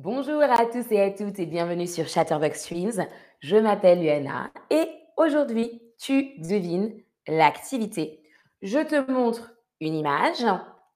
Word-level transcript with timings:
Bonjour 0.00 0.40
à 0.44 0.64
tous 0.66 0.92
et 0.92 1.00
à 1.00 1.10
toutes 1.10 1.40
et 1.40 1.46
bienvenue 1.46 1.88
sur 1.88 2.06
Chatterbox 2.06 2.60
Streams. 2.60 3.04
Je 3.40 3.56
m'appelle 3.56 4.00
Luana 4.00 4.52
et 4.70 4.88
aujourd'hui, 5.16 5.82
tu 5.98 6.38
devines 6.38 7.02
l'activité. 7.26 8.22
Je 8.62 8.78
te 8.78 9.10
montre 9.10 9.50
une 9.80 9.96
image 9.96 10.44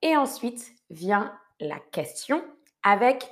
et 0.03 0.17
ensuite 0.17 0.71
vient 0.89 1.37
la 1.59 1.81
question 1.91 2.45
avec 2.85 3.29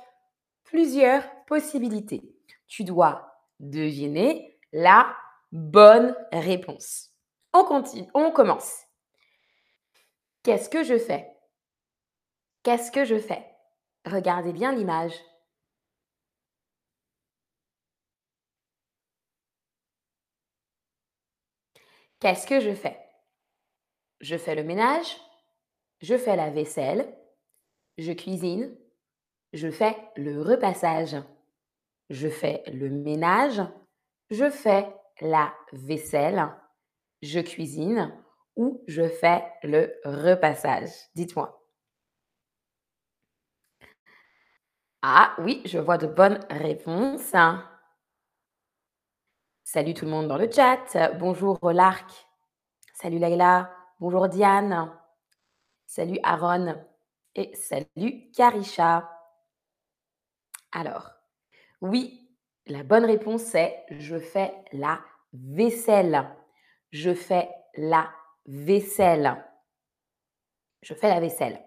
plusieurs 0.65 1.23
possibilités. 1.45 2.21
Tu 2.67 2.83
dois 2.83 3.33
deviner 3.61 4.59
la 4.73 5.15
bonne 5.53 6.13
réponse. 6.33 7.11
On 7.53 7.63
continue, 7.63 8.09
on 8.13 8.31
commence. 8.31 8.81
Qu'est-ce 10.43 10.67
que 10.67 10.83
je 10.83 10.97
fais? 10.97 11.31
Qu'est-ce 12.61 12.91
que 12.91 13.05
je 13.05 13.17
fais? 13.17 13.45
Regardez 14.05 14.51
bien 14.51 14.73
l'image. 14.73 15.13
Qu'est-ce 22.21 22.45
que 22.45 22.59
je 22.59 22.73
fais? 22.75 22.97
Je 24.21 24.37
fais 24.37 24.53
le 24.53 24.63
ménage, 24.63 25.17
je 26.01 26.15
fais 26.17 26.35
la 26.35 26.51
vaisselle, 26.51 27.11
je 27.97 28.11
cuisine, 28.11 28.77
je 29.53 29.71
fais 29.71 29.97
le 30.15 30.39
repassage, 30.39 31.15
je 32.11 32.29
fais 32.29 32.61
le 32.67 32.89
ménage, 32.91 33.59
je 34.29 34.51
fais 34.51 34.87
la 35.19 35.51
vaisselle, 35.73 36.47
je 37.23 37.39
cuisine 37.39 38.15
ou 38.55 38.83
je 38.87 39.07
fais 39.07 39.43
le 39.63 39.91
repassage. 40.05 40.91
Dites-moi. 41.15 41.59
Ah 45.01 45.35
oui, 45.39 45.63
je 45.65 45.79
vois 45.79 45.97
de 45.97 46.05
bonnes 46.05 46.39
réponses. 46.51 47.33
Salut 49.73 49.93
tout 49.93 50.03
le 50.03 50.11
monde 50.11 50.27
dans 50.27 50.35
le 50.35 50.51
chat. 50.51 51.13
Bonjour 51.17 51.57
Larc. 51.71 52.27
Salut 52.93 53.19
Laila. 53.19 53.71
Bonjour 54.01 54.27
Diane. 54.27 54.91
Salut 55.87 56.19
Aaron. 56.23 56.75
Et 57.35 57.55
salut 57.55 58.29
Karisha. 58.35 59.09
Alors, 60.73 61.11
oui, 61.79 62.29
la 62.67 62.83
bonne 62.83 63.05
réponse 63.05 63.43
c'est 63.43 63.85
je 63.91 64.19
fais 64.19 64.53
la 64.73 64.99
vaisselle. 65.31 66.27
Je 66.89 67.13
fais 67.13 67.49
la 67.77 68.11
vaisselle. 68.45 69.41
Je 70.81 70.93
fais 70.93 71.07
la 71.07 71.21
vaisselle. 71.21 71.63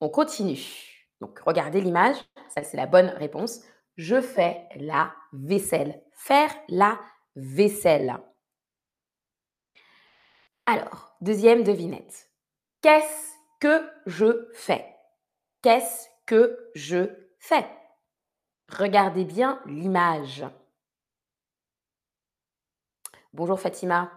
On 0.00 0.08
continue. 0.08 0.64
Donc, 1.20 1.38
regardez 1.40 1.82
l'image. 1.82 2.16
Ça, 2.48 2.62
c'est 2.62 2.78
la 2.78 2.86
bonne 2.86 3.08
réponse. 3.08 3.60
Je 3.96 4.22
fais 4.22 4.66
la 4.76 5.12
vaisselle. 5.34 6.02
Faire 6.14 6.54
la 6.70 6.98
vaisselle. 7.38 8.18
Alors, 10.66 11.16
deuxième 11.20 11.62
devinette. 11.62 12.30
Qu'est-ce 12.82 13.32
que 13.60 13.88
je 14.06 14.50
fais? 14.54 14.94
Qu'est-ce 15.62 16.08
que 16.26 16.70
je 16.74 17.06
fais? 17.38 17.66
Regardez 18.68 19.24
bien 19.24 19.62
l'image. 19.66 20.44
Bonjour 23.32 23.58
Fatima. 23.60 24.12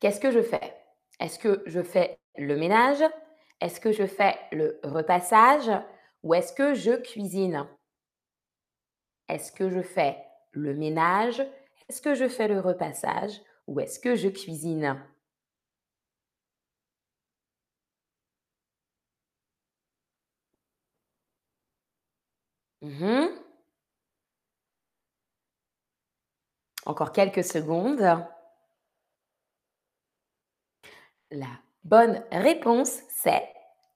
Qu'est-ce 0.00 0.20
que 0.20 0.30
je 0.30 0.42
fais? 0.42 0.74
Est-ce 1.20 1.38
que 1.38 1.62
je 1.66 1.82
fais 1.82 2.18
le 2.36 2.56
ménage? 2.56 3.04
Est-ce 3.60 3.80
que 3.80 3.92
je 3.92 4.06
fais 4.06 4.38
le 4.52 4.80
repassage? 4.82 5.70
Ou 6.22 6.34
est-ce 6.34 6.52
que 6.52 6.74
je 6.74 6.92
cuisine? 6.96 7.68
Est-ce 9.28 9.52
que 9.52 9.70
je 9.70 9.82
fais 9.82 10.25
le 10.56 10.74
ménage 10.74 11.40
Est-ce 11.88 12.02
que 12.02 12.14
je 12.14 12.28
fais 12.28 12.48
le 12.48 12.60
repassage 12.60 13.40
ou 13.66 13.80
est-ce 13.80 14.00
que 14.00 14.16
je 14.16 14.28
cuisine? 14.28 15.00
Mmh 22.82 23.26
Encore 26.86 27.12
quelques 27.12 27.42
secondes. 27.44 28.24
La 31.32 31.48
bonne 31.82 32.22
réponse, 32.30 33.00
c'est 33.08 33.42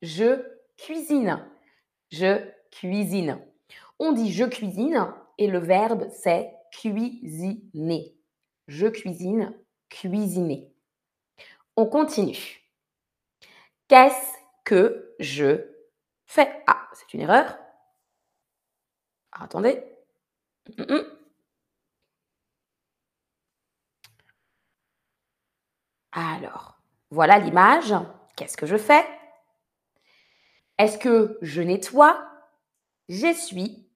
je 0.02 0.44
cuisine. 0.76 1.46
Je 2.10 2.50
cuisine. 2.72 3.40
On 4.00 4.10
dit 4.12 4.32
je 4.32 4.44
cuisine 4.44 5.14
et 5.40 5.46
le 5.46 5.58
verbe, 5.58 6.08
c'est 6.10 6.54
cuisiner. 6.70 8.14
Je 8.68 8.86
cuisine, 8.86 9.58
cuisiner. 9.88 10.72
On 11.76 11.86
continue. 11.86 12.60
Qu'est-ce 13.88 14.36
que 14.64 15.16
je 15.18 15.66
fais? 16.26 16.62
Ah, 16.66 16.86
c'est 16.92 17.14
une 17.14 17.22
erreur. 17.22 17.58
Ah, 19.32 19.44
attendez. 19.44 19.82
Alors, 26.12 26.78
voilà 27.10 27.38
l'image. 27.38 27.94
Qu'est-ce 28.36 28.58
que 28.58 28.66
je 28.66 28.76
fais? 28.76 29.06
Est-ce 30.76 30.98
que 30.98 31.38
je 31.40 31.62
nettoie? 31.62 32.26
J'essuie 33.08 33.89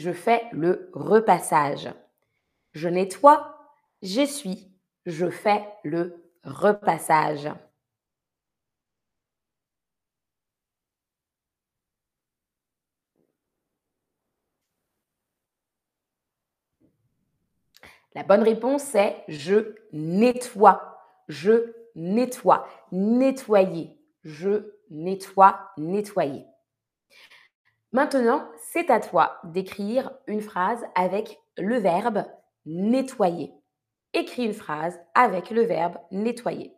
je 0.00 0.12
fais 0.12 0.42
le 0.52 0.90
repassage. 0.94 1.92
Je 2.72 2.88
nettoie, 2.88 3.58
j'essuie, 4.00 4.72
je 5.04 5.28
fais 5.28 5.62
le 5.84 6.32
repassage. 6.42 7.50
La 18.14 18.22
bonne 18.24 18.42
réponse 18.42 18.94
est 18.94 19.22
je 19.28 19.76
nettoie. 19.92 20.98
Je 21.28 21.74
nettoie. 21.94 22.66
Nettoyer. 22.90 23.96
Je 24.24 24.72
nettoie, 24.90 25.70
nettoyer. 25.76 26.46
Maintenant, 27.92 28.48
c'est 28.72 28.88
à 28.90 29.00
toi 29.00 29.40
d'écrire 29.44 30.12
une 30.26 30.40
phrase 30.40 30.84
avec 30.94 31.40
le 31.56 31.78
verbe 31.78 32.24
nettoyer. 32.64 33.52
Écris 34.12 34.44
une 34.44 34.54
phrase 34.54 35.00
avec 35.14 35.50
le 35.50 35.62
verbe 35.62 35.96
nettoyer. 36.12 36.72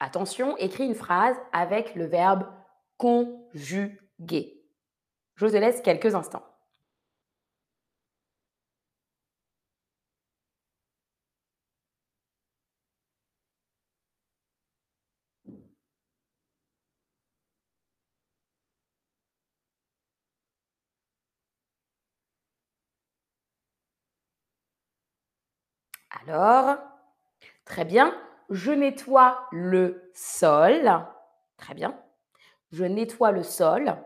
Attention, 0.00 0.56
écris 0.58 0.84
une 0.84 0.94
phrase 0.94 1.36
avec 1.52 1.96
le 1.96 2.06
verbe 2.06 2.46
conjuguer. 2.96 4.64
Je 5.34 5.46
te 5.46 5.56
laisse 5.56 5.80
quelques 5.82 6.14
instants. 6.14 6.44
Alors, 26.28 26.76
très 27.64 27.86
bien. 27.86 28.14
Je 28.50 28.70
nettoie 28.70 29.48
le 29.50 30.10
sol. 30.12 31.06
Très 31.56 31.72
bien. 31.72 31.98
Je 32.70 32.84
nettoie 32.84 33.32
le 33.32 33.42
sol. 33.42 33.96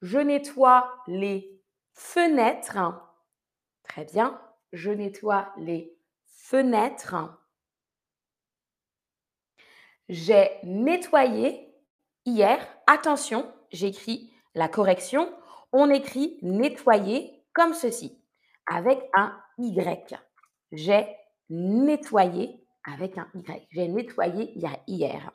Je 0.00 0.18
nettoie 0.18 0.94
les 1.08 1.60
fenêtres. 1.92 2.78
Très 3.82 4.04
bien. 4.04 4.40
Je 4.72 4.92
nettoie 4.92 5.52
les 5.56 5.92
fenêtres. 6.24 7.16
J'ai 10.08 10.60
nettoyé 10.62 11.74
hier. 12.26 12.64
Attention, 12.86 13.52
j'écris 13.72 14.32
la 14.54 14.68
correction. 14.68 15.36
On 15.72 15.90
écrit 15.90 16.38
nettoyer 16.42 17.44
comme 17.52 17.74
ceci, 17.74 18.22
avec 18.66 19.00
un 19.14 19.36
Y. 19.58 20.27
J'ai 20.72 21.06
nettoyé 21.50 22.64
avec 22.84 23.18
un 23.18 23.28
Y. 23.34 23.66
J'ai 23.70 23.88
nettoyé 23.88 24.52
hier. 24.86 25.32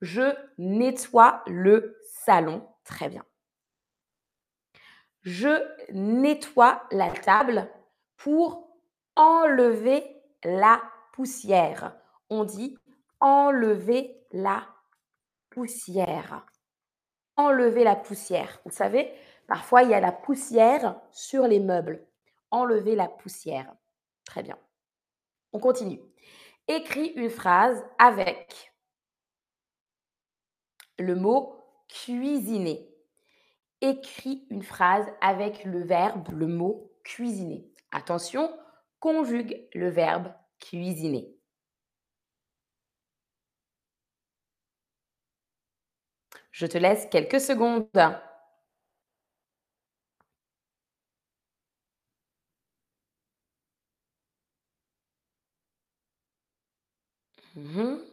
Je 0.00 0.34
nettoie 0.58 1.42
le 1.46 1.98
salon. 2.04 2.66
Très 2.84 3.08
bien. 3.08 3.24
Je 5.22 5.62
nettoie 5.92 6.82
la 6.90 7.10
table 7.10 7.70
pour 8.16 8.68
enlever 9.16 10.04
la 10.42 10.82
poussière. 11.12 11.96
On 12.28 12.44
dit 12.44 12.76
enlever 13.20 14.20
la 14.32 14.66
poussière. 15.48 16.44
Enlever 17.36 17.84
la 17.84 17.96
poussière. 17.96 18.60
Vous 18.64 18.70
savez, 18.70 19.10
parfois 19.46 19.82
il 19.82 19.90
y 19.90 19.94
a 19.94 20.00
la 20.00 20.12
poussière 20.12 21.00
sur 21.10 21.46
les 21.46 21.60
meubles. 21.60 22.06
Enlever 22.50 22.94
la 22.94 23.08
poussière. 23.08 23.74
Très 24.24 24.42
bien. 24.42 24.58
On 25.52 25.58
continue. 25.60 26.00
Écris 26.68 27.12
une 27.16 27.30
phrase 27.30 27.84
avec 27.98 28.72
le 30.98 31.14
mot 31.14 31.56
cuisiner. 31.88 32.88
Écris 33.80 34.46
une 34.50 34.62
phrase 34.62 35.06
avec 35.20 35.64
le 35.64 35.82
verbe, 35.82 36.28
le 36.32 36.46
mot 36.46 36.92
cuisiner. 37.04 37.70
Attention, 37.92 38.50
conjugue 38.98 39.68
le 39.74 39.90
verbe 39.90 40.32
cuisiner. 40.58 41.36
Je 46.50 46.66
te 46.66 46.78
laisse 46.78 47.06
quelques 47.10 47.40
secondes. 47.40 47.88
Mhm. 57.54 58.04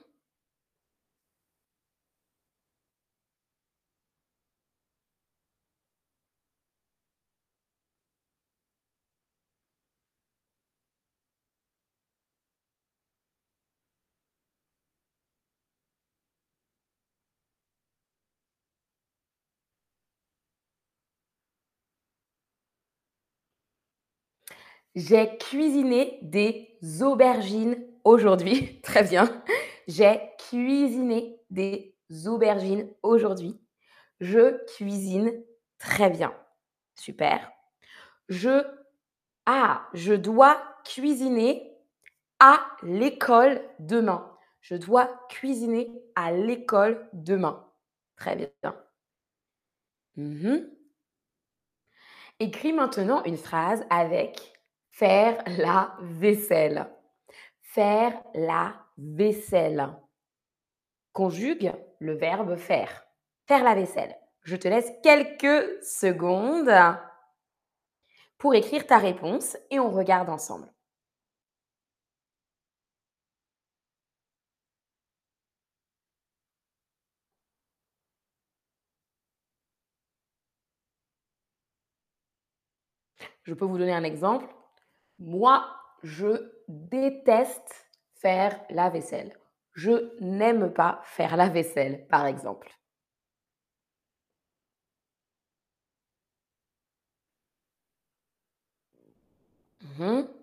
J'ai 24.96 25.38
cuisiné 25.38 26.20
des 26.22 26.78
aubergines 27.02 27.78
aujourd'hui. 28.04 28.82
Très 28.84 29.04
bien. 29.04 29.44
J'ai 29.88 30.20
cuisiné 30.50 31.40
des 31.50 31.96
aubergines 32.28 32.88
aujourd'hui. 33.04 33.60
Je 34.20 34.64
cuisine 34.76 35.34
très 35.80 36.10
bien. 36.10 36.34
Super. 36.96 37.52
Je 38.30 38.64
ah, 39.48 39.88
je 39.94 40.14
dois 40.14 40.62
cuisiner 40.86 41.76
à 42.40 42.64
l'école 42.84 43.62
demain. 43.80 44.32
Je 44.62 44.76
dois 44.76 45.10
cuisiner 45.30 45.92
à 46.16 46.32
l'école 46.32 47.10
demain. 47.14 47.68
Très 48.16 48.36
bien. 48.36 48.76
Mmh 50.16 50.58
Écris 52.40 52.74
maintenant 52.74 53.24
une 53.24 53.38
phrase 53.38 53.84
avec 53.90 54.54
faire 54.90 55.44
la 55.46 55.96
vaisselle. 56.02 56.88
Faire 57.74 58.22
la 58.34 58.76
vaisselle. 58.98 59.96
Conjugue 61.14 61.74
le 62.00 62.18
verbe 62.18 62.58
faire. 62.58 63.06
Faire 63.48 63.64
la 63.64 63.76
vaisselle. 63.76 64.14
Je 64.42 64.58
te 64.58 64.68
laisse 64.68 64.92
quelques 65.02 65.82
secondes 65.82 66.70
pour 68.38 68.56
écrire 68.56 68.86
ta 68.86 68.98
réponse 68.98 69.56
et 69.70 69.80
on 69.80 69.90
regarde 69.90 70.30
ensemble. 70.30 70.70
Je 83.44 83.54
peux 83.54 83.64
vous 83.64 83.78
donner 83.78 83.94
un 83.94 84.04
exemple. 84.04 84.54
Moi, 85.20 85.81
je 86.04 86.52
déteste 86.68 87.88
faire 88.16 88.60
la 88.70 88.90
vaisselle. 88.90 89.34
Je 89.74 90.14
n'aime 90.20 90.74
pas 90.74 91.02
faire 91.04 91.38
la 91.38 91.50
vaisselle, 91.50 92.06
par 92.08 92.26
exemple. 92.26 92.70
Mmh 99.98 100.42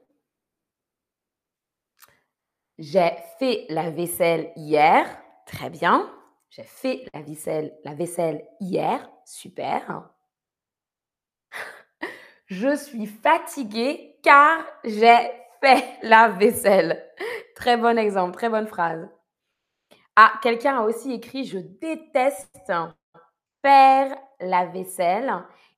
J'ai 2.78 3.10
fait 3.38 3.66
la 3.68 3.90
vaisselle 3.90 4.52
hier. 4.56 5.06
Très 5.46 5.68
bien. 5.70 6.12
J'ai 6.50 6.62
fait 6.62 7.04
la 7.12 7.22
vaisselle, 7.22 7.76
la 7.84 7.94
vaisselle 7.94 8.46
hier. 8.60 9.10
Super. 9.24 10.10
Je 12.46 12.76
suis 12.76 13.06
fatiguée 13.06 14.18
car 14.22 14.64
j'ai 14.84 15.30
fait 15.62 15.84
la 16.02 16.28
vaisselle. 16.28 17.04
Très 17.54 17.76
bon 17.76 17.98
exemple, 17.98 18.34
très 18.34 18.48
bonne 18.48 18.66
phrase. 18.66 19.08
Ah, 20.16 20.32
quelqu'un 20.42 20.78
a 20.78 20.82
aussi 20.82 21.12
écrit 21.12 21.44
Je 21.44 21.58
déteste 21.58 22.72
faire 23.62 24.16
la 24.40 24.66
vaisselle 24.66 25.32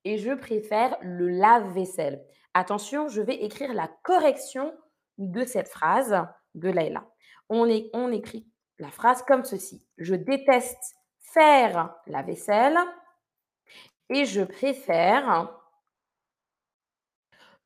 et 0.05 0.19
je 0.19 0.33
préfère 0.33 0.97
le 1.03 1.29
lave-vaisselle. 1.29 2.25
Attention, 2.55 3.09
je 3.09 3.21
vais 3.21 3.37
écrire 3.37 3.73
la 3.75 3.89
correction 4.03 4.75
de 5.19 5.45
cette 5.45 5.69
phrase 5.69 6.17
de 6.55 6.69
Layla. 6.69 7.07
On, 7.49 7.69
on 7.93 8.13
écrit 8.13 8.47
la 8.79 8.91
phrase 8.91 9.23
comme 9.23 9.45
ceci. 9.45 9.85
Je 9.99 10.15
déteste 10.15 10.97
faire 11.19 11.95
la 12.07 12.23
vaisselle 12.23 12.79
et 14.09 14.25
je 14.25 14.43
préfère 14.43 15.55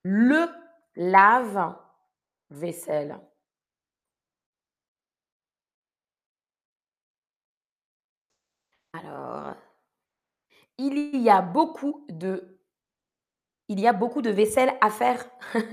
le 0.02 0.48
lave-vaisselle. 2.54 3.18
Alors, 8.92 9.54
il 10.78 11.16
y 11.16 11.30
a 11.30 11.42
beaucoup 11.42 12.06
de 12.08 12.58
il 13.68 13.80
y 13.80 13.86
a 13.86 13.92
beaucoup 13.92 14.20
de 14.20 14.30
vaisselle 14.30 14.74
à 14.80 14.90
faire. 14.90 15.24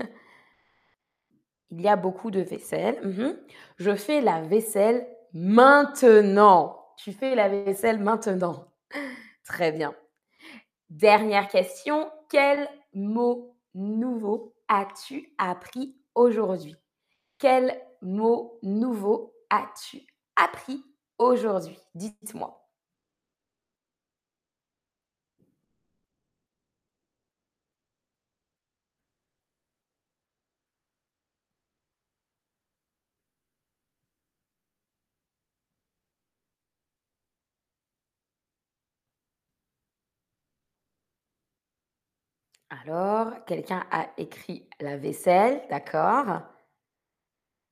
Il 1.70 1.80
y 1.80 1.88
a 1.88 1.96
beaucoup 1.96 2.30
de 2.30 2.40
vaisselle. 2.40 3.00
Mmh 3.02 3.34
Je 3.78 3.94
fais 3.94 4.20
la 4.20 4.42
vaisselle 4.42 5.06
maintenant. 5.32 6.94
Tu 6.96 7.12
fais 7.12 7.34
la 7.34 7.48
vaisselle 7.48 7.98
maintenant. 7.98 8.66
Très 9.44 9.72
bien. 9.72 9.94
Dernière 10.90 11.48
question. 11.48 12.10
Quel 12.28 12.68
mot 12.94 13.56
nouveau 13.74 14.54
as-tu 14.68 15.34
appris 15.38 16.01
aujourd'hui 16.14 16.76
Quel 17.38 17.80
mot 18.00 18.58
nouveau 18.62 19.34
as-tu 19.50 20.02
appris 20.36 20.82
aujourd'hui? 21.18 21.78
Dites-moi. 21.94 22.61
Alors, 42.84 43.44
quelqu'un 43.44 43.84
a 43.92 44.08
écrit 44.18 44.68
la 44.80 44.96
vaisselle, 44.96 45.62
d'accord. 45.70 46.42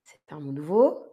C'est 0.04 0.32
un 0.32 0.38
mot 0.40 0.52
nouveau. 0.52 1.04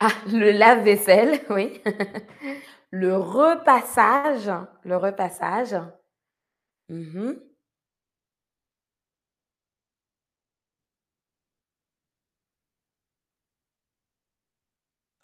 Ah, 0.00 0.10
le 0.26 0.50
lave-vaisselle, 0.50 1.40
oui. 1.50 1.80
Le 2.90 3.16
repassage, 3.16 4.50
le 4.84 4.96
repassage. 4.96 5.76
Mmh 6.88 7.32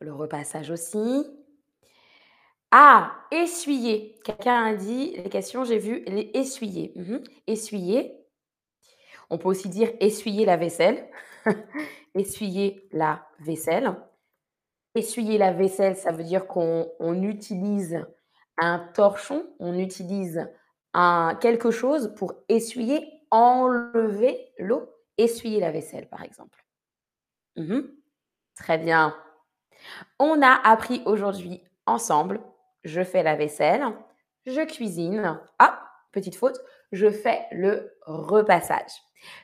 Le 0.01 0.13
repassage 0.13 0.71
aussi. 0.71 1.40
Ah, 2.71 3.27
essuyer. 3.33 4.21
Quelqu'un 4.25 4.65
a 4.65 4.75
dit 4.75 5.17
les 5.17 5.29
questions, 5.29 5.65
j'ai 5.65 5.79
vu 5.79 6.05
les 6.07 6.31
essuyer. 6.35 6.93
Mmh 6.95 7.19
essuyer. 7.47 8.17
On 9.29 9.39
peut 9.39 9.49
aussi 9.49 9.69
dire 9.69 9.91
essuyer 10.01 10.45
la 10.45 10.57
vaisselle. 10.57 11.09
essuyer 12.15 12.89
la 12.93 13.27
vaisselle. 13.41 13.97
Essuyer 14.95 15.39
la 15.39 15.53
vaisselle, 15.53 15.97
ça 15.97 16.13
veut 16.13 16.25
dire 16.25 16.47
qu'on 16.47 17.23
utilise 17.23 18.05
un 18.59 18.79
torchon, 18.95 19.47
on 19.59 19.79
utilise 19.79 20.49
quelque 21.41 21.71
chose 21.71 22.13
pour 22.17 22.35
essuyer, 22.49 23.09
enlever 23.31 24.53
l'eau, 24.59 24.89
essuyer 25.19 25.61
la 25.61 25.71
vaisselle, 25.71 26.09
par 26.09 26.23
exemple. 26.23 26.65
Mmh 27.57 27.81
Très 28.57 28.79
bien. 28.79 29.17
On 30.19 30.43
a 30.43 30.53
appris 30.53 31.03
aujourd'hui 31.07 31.63
ensemble, 31.87 32.41
je 32.85 33.03
fais 33.03 33.23
la 33.23 33.37
vaisselle, 33.37 33.85
je 34.47 34.65
cuisine. 34.67 35.41
Ah, 35.59 35.81
petite 36.13 36.37
faute, 36.37 36.59
je 36.93 37.11
fais 37.11 37.47
le 37.53 37.93
repassage. 38.07 38.93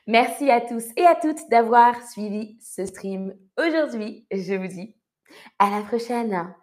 Merci 0.07 0.49
à 0.49 0.61
tous 0.61 0.85
et 0.95 1.05
à 1.05 1.15
toutes 1.15 1.49
d'avoir 1.49 2.01
suivi 2.07 2.57
ce 2.61 2.85
stream 2.85 3.33
aujourd'hui. 3.57 4.25
Je 4.31 4.55
vous 4.55 4.67
dis 4.67 4.95
à 5.59 5.69
la 5.69 5.81
prochaine. 5.81 6.53